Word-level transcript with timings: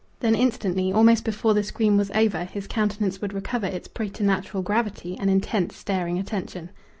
Then 0.21 0.33
instantly, 0.33 0.91
almost 0.91 1.23
before 1.23 1.53
the 1.53 1.61
scream 1.61 1.95
was 1.95 2.09
over, 2.15 2.43
his 2.45 2.65
countenance 2.65 3.21
would 3.21 3.33
recover 3.33 3.67
its 3.67 3.87
preternatural 3.87 4.63
gravity 4.63 5.15
and 5.15 5.29
intense 5.29 5.75
staring 5.77 6.17
attention. 6.17 6.71